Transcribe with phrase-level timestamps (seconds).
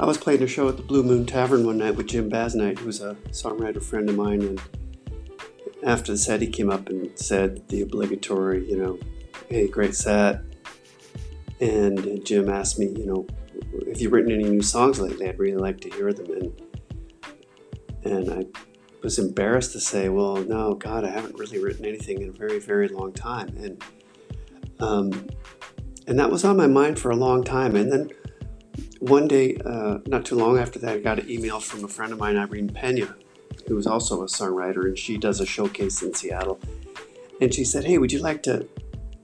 [0.00, 2.78] I was playing a show at the Blue Moon Tavern one night with Jim Basnight,
[2.78, 4.62] who's a songwriter friend of mine, and
[5.84, 8.98] after the set, he came up and said the obligatory, you know,
[9.50, 10.40] hey, great set.
[11.60, 13.26] And Jim asked me, you know,
[13.88, 16.32] have you've written any new songs lately, I'd really like to hear them.
[16.32, 16.62] And
[18.02, 18.46] and I
[19.02, 22.58] was embarrassed to say, well, no, God, I haven't really written anything in a very,
[22.58, 23.48] very long time.
[23.58, 23.84] And
[24.80, 25.28] um,
[26.06, 27.76] and that was on my mind for a long time.
[27.76, 28.10] And then
[29.00, 32.12] one day, uh, not too long after that, I got an email from a friend
[32.12, 33.16] of mine, Irene Pena,
[33.66, 36.60] who is also a songwriter, and she does a showcase in Seattle.
[37.40, 38.68] And she said, "Hey, would you like to,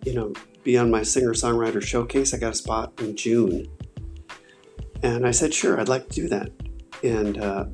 [0.05, 0.33] you know,
[0.65, 2.33] be on my singer-songwriter showcase?
[2.33, 3.67] I got a spot in June."
[5.03, 6.51] And I said, "Sure, I'd like to do that."
[7.03, 7.67] And uh,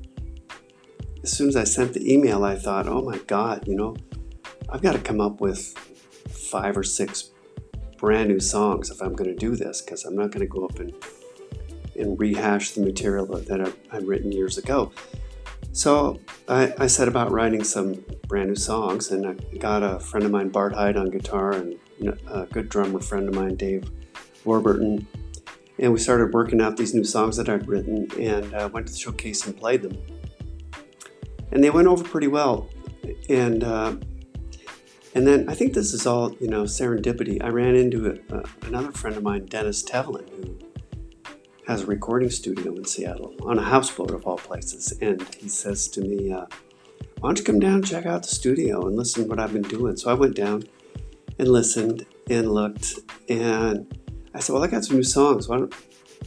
[1.22, 3.94] as soon as I sent the email, I thought, "Oh my God, you know,
[4.68, 5.72] I've got to come up with
[6.28, 7.30] five or six
[7.96, 10.64] brand new songs if I'm going to do this, because I'm not going to go
[10.64, 10.92] up and
[11.96, 14.92] and rehash the material that I've, written years ago."
[15.72, 20.26] So I, I, set about writing some brand new songs, and I got a friend
[20.26, 21.78] of mine, Bart Hyde, on guitar, and
[22.26, 23.90] a good drummer friend of mine, Dave
[24.44, 25.06] Warburton.
[25.78, 28.92] And we started working out these new songs that I'd written, and uh, went to
[28.92, 29.96] the showcase and played them.
[31.50, 32.68] And they went over pretty well.
[33.28, 33.96] And uh,
[35.14, 37.42] and then I think this is all you know serendipity.
[37.42, 40.58] I ran into a, uh, another friend of mine, Dennis Tevlin, who
[41.66, 44.92] has a recording studio in Seattle on a houseboat of all places.
[45.00, 46.46] And he says to me, uh,
[47.20, 49.52] Why don't you come down and check out the studio and listen to what I've
[49.52, 49.96] been doing?
[49.96, 50.64] So I went down
[51.38, 52.98] and listened and looked.
[53.28, 53.92] And
[54.34, 55.48] I said, Well, I got some new songs.
[55.48, 55.74] Why don't,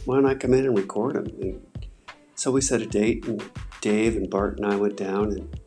[0.06, 1.26] why don't I come in and record them?
[1.42, 1.66] And
[2.36, 3.44] so we set a date, and
[3.82, 5.60] Dave and Bart and I went down and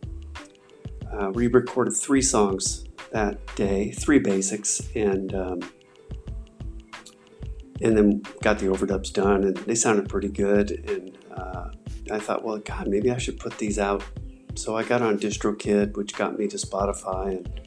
[1.13, 4.83] uh, we recorded three songs that day, three basics.
[4.95, 5.61] And um,
[7.81, 10.71] and then got the overdubs done, and they sounded pretty good.
[10.89, 11.71] And uh,
[12.11, 14.03] I thought, well, God, maybe I should put these out.
[14.55, 17.61] So I got on DistroKid, which got me to Spotify and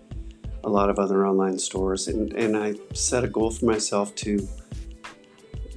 [0.63, 4.47] a lot of other online stores, and, and I set a goal for myself to,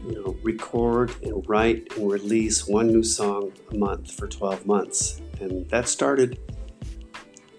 [0.07, 5.23] you know, record and write and release one new song a month for 12 months,
[5.41, 6.39] and that started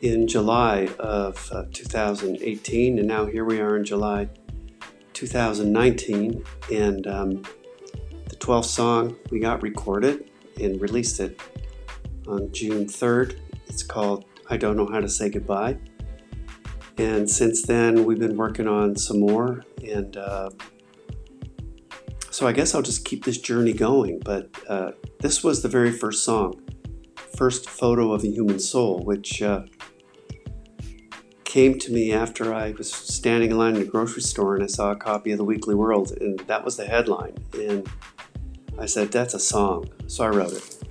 [0.01, 4.29] in July of uh, 2018, and now here we are in July
[5.15, 7.41] 2019, and um,
[8.29, 10.29] the 12th song we got recorded
[10.61, 11.39] and released it
[12.27, 13.39] on June 3rd.
[13.67, 15.77] It's called I Don't Know How to Say Goodbye.
[16.97, 20.49] And since then, we've been working on some more, and uh,
[22.29, 24.19] so I guess I'll just keep this journey going.
[24.23, 26.61] But uh, this was the very first song,
[27.37, 29.63] first photo of a human soul, which uh,
[31.55, 34.67] came to me after I was standing in line in a grocery store and I
[34.67, 37.33] saw a copy of the Weekly World, and that was the headline.
[37.53, 37.87] And
[38.77, 39.89] I said, That's a song.
[40.07, 40.84] So I wrote it.